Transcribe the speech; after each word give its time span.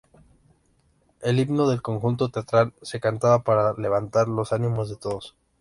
El 1.21 1.39
himno 1.39 1.69
del 1.69 1.83
conjunto 1.83 2.29
teatral 2.29 2.73
se 2.81 2.99
cantaba 2.99 3.43
para 3.43 3.73
levantar 3.75 4.27
los 4.27 4.51
ánimos 4.51 4.89
de 4.89 4.95
todos. 4.95 5.35